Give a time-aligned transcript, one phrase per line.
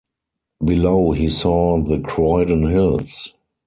[0.65, 3.35] Below he saw the Croydon hills.